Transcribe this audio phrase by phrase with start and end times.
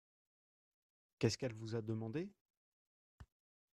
[1.19, 2.27] Qu’est-ce qu’elle vous a demandé?